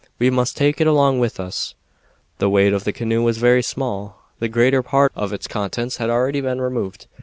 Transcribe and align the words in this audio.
We 0.17 0.31
must 0.31 0.57
take 0.57 0.81
it 0.81 0.87
along 0.87 1.19
with 1.19 1.39
us." 1.39 1.75
The 2.39 2.49
weight 2.49 2.73
of 2.73 2.85
the 2.85 2.91
canoe 2.91 3.21
was 3.21 3.37
very 3.37 3.61
small. 3.61 4.19
The 4.39 4.49
greater 4.49 4.81
part 4.81 5.11
of 5.15 5.31
its 5.31 5.47
contents 5.47 5.97
had 5.97 6.09
already 6.09 6.41
been 6.41 6.59
removed. 6.59 7.05